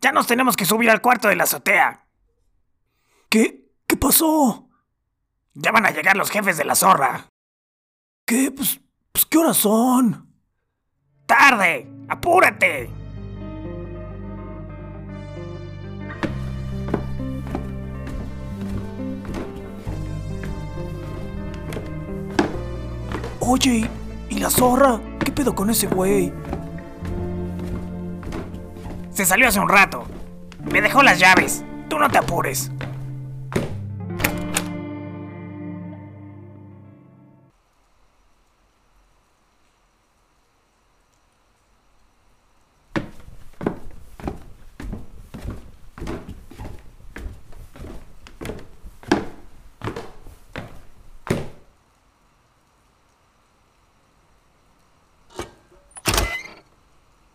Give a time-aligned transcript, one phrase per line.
[0.00, 2.06] Ya nos tenemos que subir al cuarto de la azotea.
[3.28, 3.72] ¿Qué?
[3.88, 4.68] ¿Qué pasó?
[5.54, 7.26] Ya van a llegar los jefes de la zorra.
[8.24, 8.52] ¿Qué?
[8.52, 8.80] Pues,
[9.10, 10.32] pues ¿qué horas son?
[11.26, 11.88] ¡Tarde!
[12.08, 12.88] ¡Apúrate!
[23.40, 23.90] Oye,
[24.30, 25.00] ¿y la zorra?
[25.18, 26.32] ¿Qué pedo con ese güey?
[29.12, 30.04] Se salió hace un rato.
[30.72, 31.62] Me dejó las llaves.
[31.90, 32.70] Tú no te apures.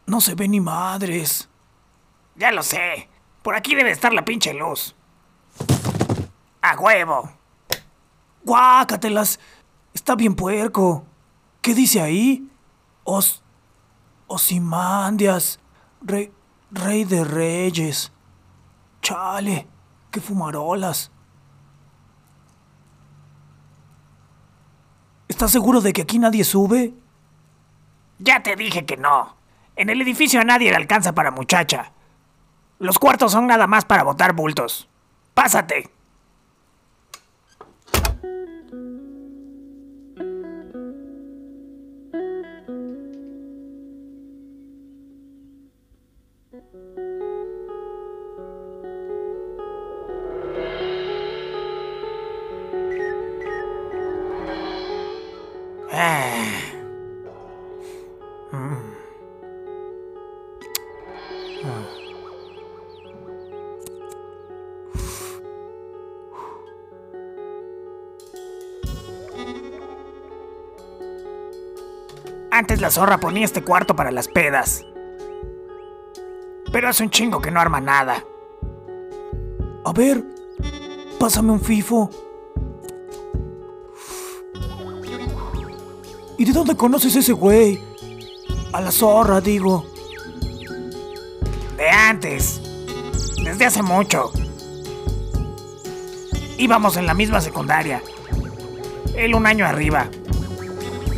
[0.07, 1.47] No se ve ni madres.
[2.37, 3.09] Ya lo sé.
[3.41, 4.95] Por aquí debe estar la pinche luz.
[6.61, 7.31] ¡A huevo!
[8.43, 9.39] Guácatelas.
[9.93, 11.05] Está bien puerco.
[11.61, 12.49] ¿Qué dice ahí?
[13.03, 13.43] Os.
[14.27, 15.59] Osimandias.
[16.01, 16.31] Rey.
[16.71, 18.11] Rey de Reyes.
[19.01, 19.67] Chale.
[20.11, 21.11] Qué fumarolas.
[25.27, 26.93] ¿Estás seguro de que aquí nadie sube?
[28.19, 29.35] Ya te dije que no.
[29.75, 31.91] En el edificio a nadie le alcanza para muchacha.
[32.79, 34.87] Los cuartos son nada más para botar bultos.
[35.33, 35.96] Pásate.
[72.57, 74.83] Antes la zorra ponía este cuarto para las pedas.
[76.71, 78.25] Pero hace un chingo que no arma nada.
[79.85, 80.23] A ver.
[81.19, 82.09] Pásame un FIFO.
[86.39, 87.79] ¿Y de dónde conoces ese güey?
[88.73, 89.85] A la zorra, digo.
[91.77, 92.59] De antes.
[93.43, 94.31] Desde hace mucho.
[96.57, 98.01] Íbamos en la misma secundaria.
[99.15, 100.09] Él un año arriba.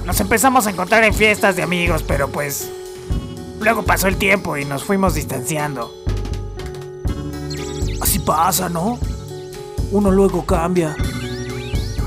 [0.10, 2.72] Nos empezamos a encontrar en fiestas de amigos, pero pues...
[3.60, 5.94] Luego pasó el tiempo y nos fuimos distanciando.
[8.02, 8.98] Así pasa, ¿no?
[9.92, 10.96] Uno luego cambia.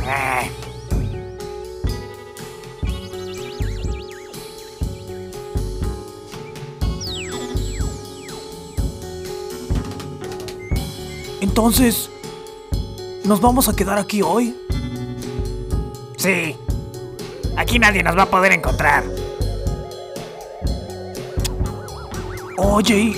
[0.05, 0.51] Eh,
[11.41, 12.11] Entonces,
[13.23, 14.57] ¿Nos vamos a quedar aquí hoy?
[16.17, 16.57] Sí.
[17.57, 19.05] Aquí nadie nos va a poder encontrar.
[22.57, 23.15] Oye,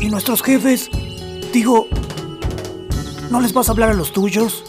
[0.00, 0.88] ¿y, nuestros jefes?
[1.52, 1.86] Digo,
[3.30, 4.64] ¿no les vas a hablar a los tuyos?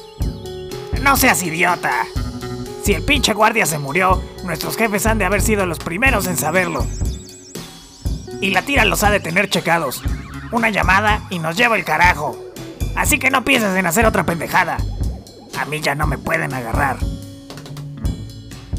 [1.02, 2.06] No seas idiota.
[2.84, 6.38] Si el pinche guardia se murió, nuestros jefes han de haber sido los primeros en
[6.38, 6.86] saberlo.
[8.42, 10.02] Y la tira los ha de tener checados.
[10.52, 12.38] Una llamada y nos lleva el carajo.
[12.96, 14.78] Así que no pienses en hacer otra pendejada.
[15.58, 16.98] A mí ya no me pueden agarrar.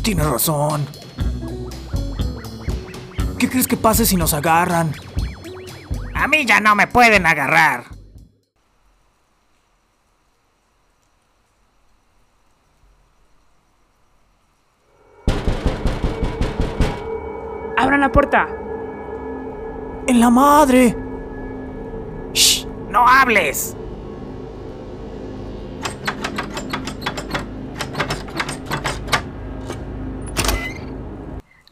[0.03, 0.87] Tienes razón.
[3.39, 4.93] ¿Qué crees que pase si nos agarran?
[6.15, 7.85] A mí ya no me pueden agarrar.
[17.77, 18.49] ¡Abran la puerta!
[20.09, 20.97] ¡En la madre!
[22.33, 22.67] ¡Shh!
[22.89, 23.78] ¡No hables!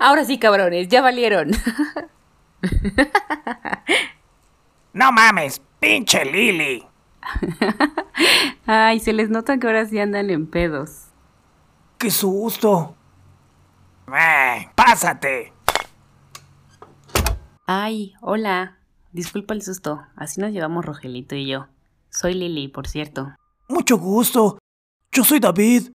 [0.07, 1.51] Ahora sí, cabrones, ya valieron.
[4.93, 6.87] No mames, pinche Lily.
[8.67, 11.09] Ay, se les nota que ahora sí andan en pedos.
[11.99, 12.95] ¡Qué susto!
[14.09, 15.53] Eh, pásate.
[17.67, 18.79] Ay, hola.
[19.13, 20.07] Disculpa el susto.
[20.17, 21.67] Así nos llevamos Rogelito y yo.
[22.09, 23.35] Soy Lili, por cierto.
[23.69, 24.57] Mucho gusto.
[25.13, 25.91] Yo soy David.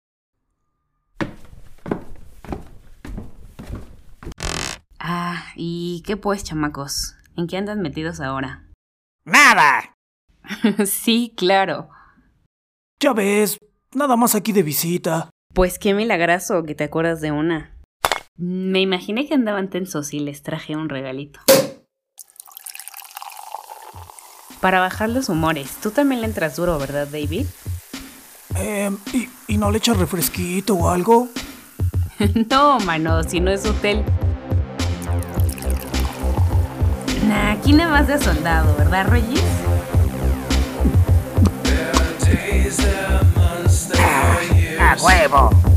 [5.03, 7.15] Ah, ¿y qué pues, chamacos?
[7.35, 8.67] ¿En qué andan metidos ahora?
[9.25, 9.95] Nada.
[10.85, 11.89] sí, claro.
[12.99, 13.57] Ya ves,
[13.93, 15.29] nada más aquí de visita.
[15.53, 17.75] Pues qué milagroso que te acuerdas de una.
[18.37, 21.39] Me imaginé que andaban tensos y les traje un regalito.
[24.59, 27.47] Para bajar los humores, tú también le entras duro, ¿verdad, David?
[28.55, 31.29] Eh, ¿y, ¿Y no le echas refresquito o algo?
[32.49, 34.03] no, mano, si no es hotel.
[37.61, 39.43] Aquí nada más de soldado, ¿verdad, Regis?
[44.79, 45.70] A huevo.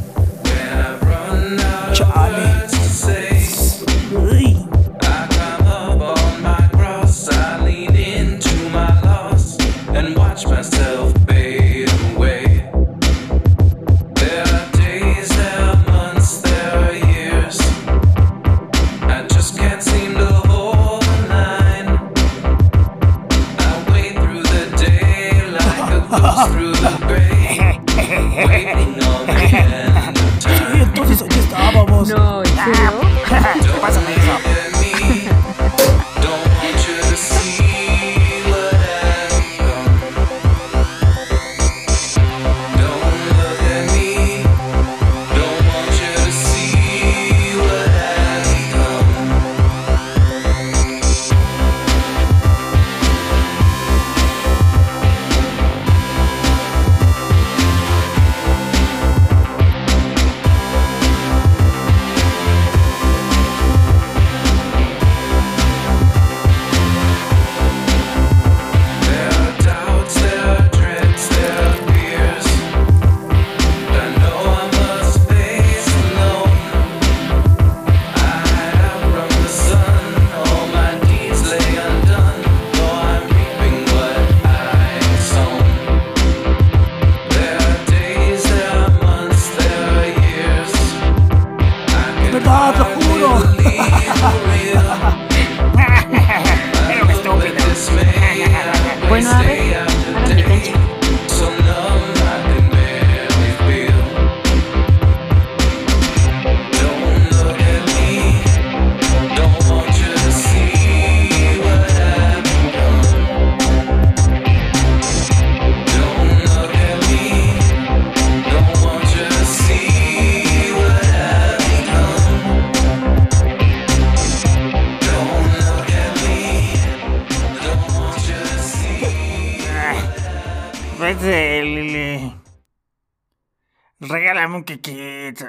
[134.44, 135.46] Regálame un quiquito.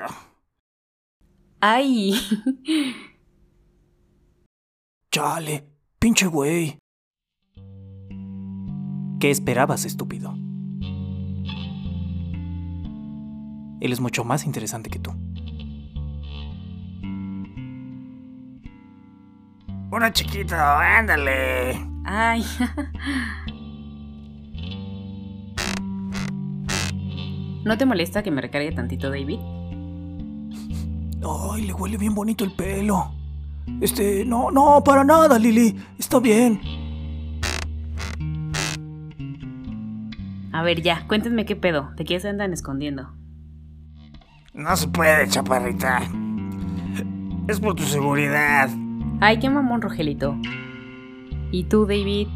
[1.60, 2.14] Ay,
[5.12, 5.68] Chale,
[6.00, 6.80] pinche güey.
[9.20, 10.34] ¿Qué esperabas, estúpido?
[13.82, 15.12] Él es mucho más interesante que tú.
[19.92, 21.78] Uno chiquito, ándale.
[22.06, 22.46] ay.
[27.66, 29.40] ¿No te molesta que me recargue tantito, David?
[31.52, 33.12] Ay, le huele bien bonito el pelo.
[33.82, 35.76] Este, no, no, para nada, Lili.
[35.98, 36.62] Está bien.
[40.54, 41.90] A ver, ya, cuéntenme qué pedo.
[41.98, 43.10] ¿De qué se andan escondiendo?
[44.54, 46.04] No se puede, chaparrita.
[47.48, 48.70] Es por tu seguridad.
[49.22, 50.38] Ay, qué mamón, Rogelito.
[51.52, 52.28] ¿Y tú, David?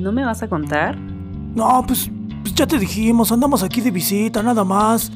[0.00, 0.98] ¿No me vas a contar?
[0.98, 2.10] No, pues,
[2.42, 5.10] pues ya te dijimos, andamos aquí de visita, nada más.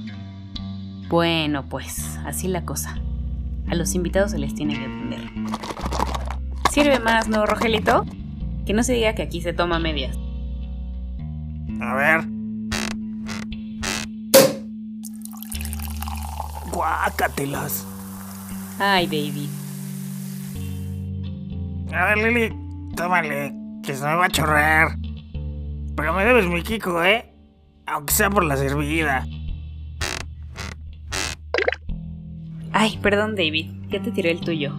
[1.09, 2.99] Bueno, pues, así la cosa.
[3.68, 5.30] A los invitados se les tiene que atender.
[6.71, 8.04] ¿Sirve más, no, Rogelito?
[8.64, 10.16] Que no se diga que aquí se toma medias.
[11.80, 12.26] A ver.
[16.73, 17.87] Guácatelas.
[18.78, 19.49] Ay, David.
[21.95, 22.56] A ver, Lili,
[22.95, 25.06] tómale, que se me va a chorrear.
[25.97, 27.33] Pero me debes mi Kiko, ¿eh?
[27.87, 29.26] Aunque sea por la servida.
[32.73, 33.71] Ay, perdón, David.
[33.88, 34.75] Ya te tiré el tuyo.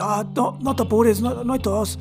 [0.00, 1.98] Ah, no, no te apures, no, no hay tos.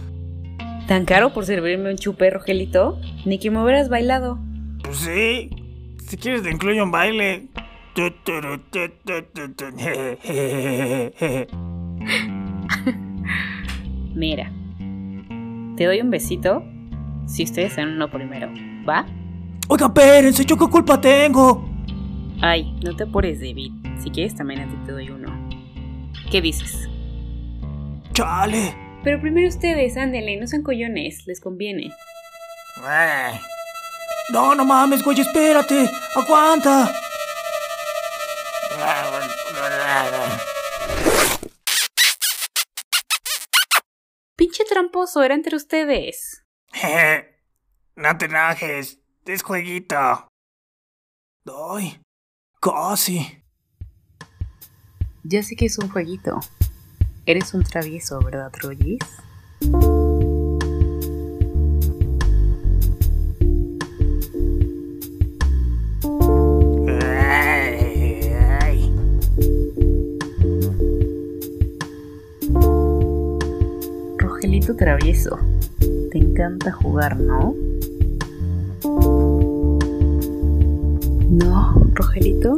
[0.87, 2.97] ¿Tan caro por servirme un chupe, Rogelito?
[3.25, 4.39] Ni que me hubieras bailado.
[4.83, 5.49] Pues sí.
[6.07, 7.47] Si quieres te incluyo un baile.
[14.15, 14.51] Mira.
[15.75, 16.63] Te doy un besito
[17.31, 18.51] si ustedes dan uno primero.
[18.87, 19.05] ¿Va?
[19.69, 21.65] Oiga, espérense, ¿yo qué culpa tengo?
[22.41, 23.71] Ay, no te apures, David.
[24.03, 25.29] Si quieres también a ti te doy uno.
[26.29, 26.89] ¿Qué dices?
[28.13, 28.75] Chale.
[29.03, 31.91] Pero primero ustedes, ándenle, no sean collones, les conviene.
[32.83, 33.39] Ay,
[34.31, 35.89] No, no mames, güey, espérate.
[36.15, 36.91] Aguanta.
[44.35, 46.43] Pinche tramposo, era entre ustedes.
[47.95, 48.99] No te enojes.
[49.25, 50.27] Es jueguito.
[51.45, 52.01] Ay,
[52.59, 53.43] casi.
[55.23, 56.39] Ya sé que es un jueguito.
[57.25, 58.51] Eres un travieso, ¿verdad,
[68.61, 68.91] ay.
[74.17, 75.37] Rogelito travieso.
[76.11, 77.55] Te encanta jugar, ¿no?
[81.29, 82.57] No, Rogelito.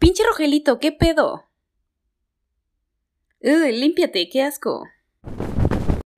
[0.00, 1.44] Pinche Rogelito, ¿qué pedo?
[3.40, 4.88] Ugh, límpiate, qué asco.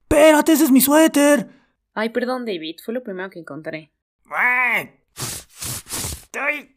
[0.05, 1.51] Espérate, ese es mi suéter.
[1.93, 3.93] Ay, perdón, David, fue lo primero que encontré.
[4.31, 5.05] Ay.
[6.35, 6.75] Estoy.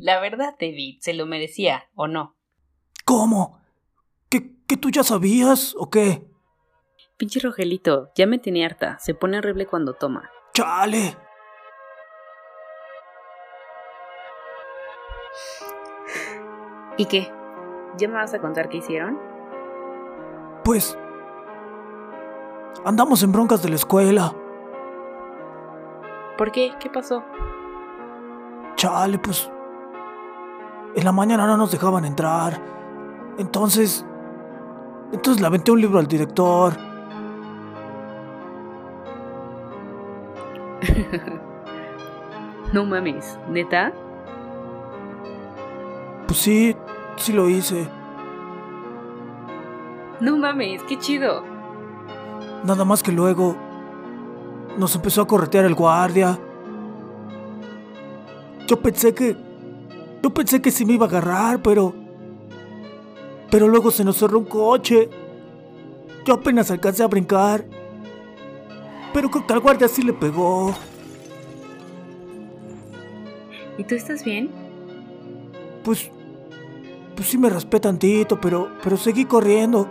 [0.00, 2.34] La verdad, David, se lo merecía, ¿o no?
[3.04, 3.60] ¿Cómo?
[4.30, 6.26] ¿Que, que tú ya sabías o qué?
[7.18, 10.30] Pinche Rogelito, ya me tenía harta, se pone horrible cuando toma.
[10.54, 11.16] Chale.
[16.96, 17.30] ¿Y qué?
[17.98, 19.20] ¿Ya me vas a contar qué hicieron?
[20.64, 20.96] Pues...
[22.84, 24.34] Andamos en broncas de la escuela.
[26.38, 26.72] ¿Por qué?
[26.80, 27.22] ¿Qué pasó?
[28.76, 29.50] Chale, pues...
[30.96, 32.60] En la mañana no nos dejaban entrar.
[33.38, 34.04] Entonces...
[35.12, 36.74] Entonces le aventé un libro al director.
[42.74, 43.92] No mames, ¿neta?
[46.26, 46.74] Pues sí,
[47.14, 47.88] sí lo hice.
[50.18, 51.44] No mames, qué chido.
[52.64, 53.56] Nada más que luego...
[54.76, 56.36] Nos empezó a corretear el guardia.
[58.66, 59.36] Yo pensé que...
[60.24, 61.92] Yo pensé que sí me iba a agarrar, pero...
[63.50, 65.10] Pero luego se nos cerró un coche.
[66.24, 67.66] Yo apenas alcancé a brincar.
[69.12, 70.72] Pero creo que al guardia sí le pegó.
[73.76, 74.50] ¿Y tú estás bien?
[75.84, 76.10] Pues...
[77.14, 78.70] Pues sí me raspé tantito, pero...
[78.82, 79.86] Pero seguí corriendo.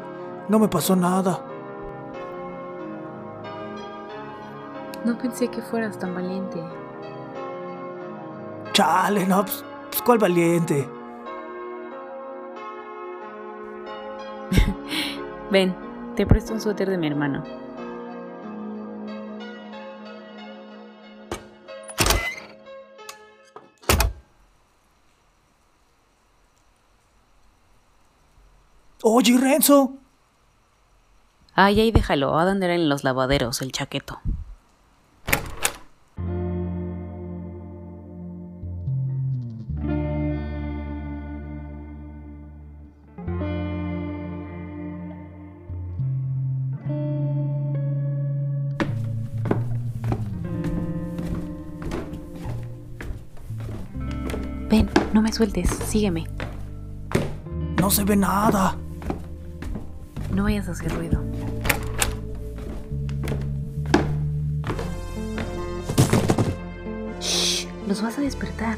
[0.50, 1.46] No me pasó nada.
[5.06, 6.60] No pensé que fueras tan valiente.
[8.72, 9.64] Chale, no, pues,
[9.94, 10.90] pues, Cuál valiente.
[15.52, 15.76] Ven,
[16.16, 17.44] te presto un suéter de mi hermano.
[29.04, 29.94] Oye, Renzo.
[31.54, 32.36] Ay, ahí déjalo.
[32.40, 34.20] a de andar en los lavaderos el chaqueto.
[55.14, 56.26] No me sueltes, sígueme.
[57.80, 58.76] No se ve nada.
[60.32, 61.24] No vayas a hacer ruido.
[67.20, 68.78] Shh, los vas a despertar.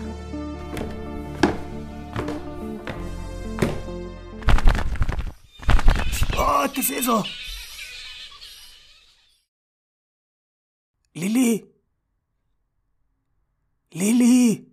[6.38, 6.70] ¡Ah!
[6.74, 7.24] ¿Qué es eso?
[11.14, 11.72] Lili.
[13.92, 14.26] Lili.
[14.26, 14.65] Lili.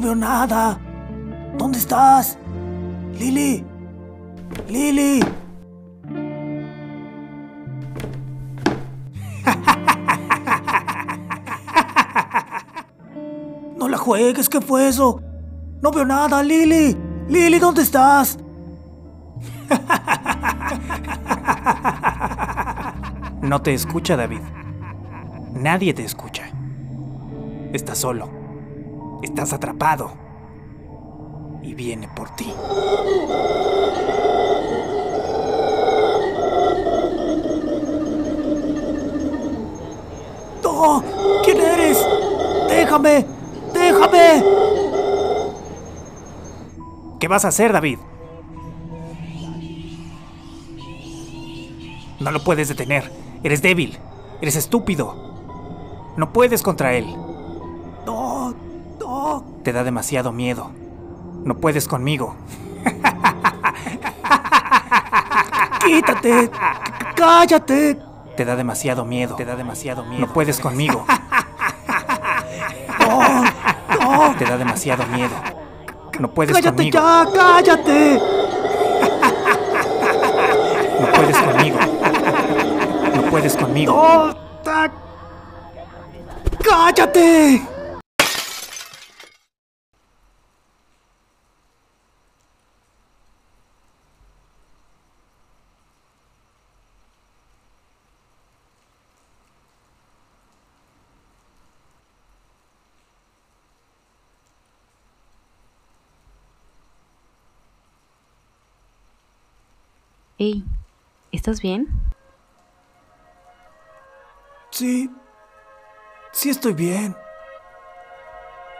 [0.00, 0.78] Veo nada.
[1.58, 2.38] ¿Dónde estás?
[3.18, 3.64] Lili.
[4.68, 5.20] Lili.
[13.76, 15.20] No la juegues, ¿qué fue eso?
[15.82, 16.96] No veo nada, Lili.
[17.28, 18.38] Lili, ¿dónde estás?
[23.42, 24.40] No te escucha, David.
[25.54, 26.44] Nadie te escucha.
[27.72, 28.37] Estás solo.
[29.22, 30.12] Estás atrapado.
[31.62, 32.52] Y viene por ti.
[40.62, 41.02] ¡No!
[41.44, 41.98] ¿Quién eres?
[42.68, 43.26] ¡Déjame!
[43.74, 44.44] ¡Déjame!
[47.18, 47.98] ¿Qué vas a hacer, David?
[52.20, 53.10] No lo puedes detener.
[53.42, 53.98] Eres débil.
[54.40, 56.14] Eres estúpido.
[56.16, 57.06] No puedes contra él.
[59.68, 60.70] Te da demasiado miedo.
[61.44, 62.34] No puedes conmigo.
[65.84, 66.50] ¡Quítate!
[67.14, 67.98] ¡Cállate!
[68.34, 69.36] Te da demasiado miedo.
[69.36, 70.26] Te da demasiado miedo.
[70.26, 71.04] No puedes conmigo.
[72.98, 73.44] ¡No!
[74.00, 74.34] ¡No!
[74.38, 75.34] Te da demasiado miedo.
[76.18, 76.98] No puedes ¡Cállate conmigo.
[76.98, 77.26] ya!
[77.34, 78.22] ¡Cállate!
[80.98, 81.78] No puedes conmigo.
[83.16, 83.92] No puedes conmigo.
[83.92, 84.34] ¡No!
[84.62, 84.90] ta-
[86.64, 87.60] ¡Cállate!
[110.40, 110.62] Ey,
[111.32, 111.88] ¿estás bien?
[114.70, 115.10] Sí.
[116.30, 117.16] Sí estoy bien.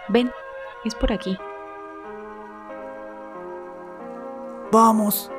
[0.09, 0.31] Ven,
[0.85, 1.37] es por aquí.
[4.71, 5.33] Vamos.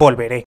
[0.00, 0.49] Volveré.